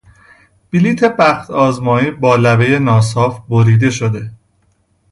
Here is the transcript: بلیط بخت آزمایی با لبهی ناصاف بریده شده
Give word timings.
بلیط 0.71 1.03
بخت 1.03 1.51
آزمایی 1.51 2.11
با 2.11 2.35
لبهی 2.35 2.79
ناصاف 2.79 3.39
بریده 3.49 3.89
شده 3.89 4.31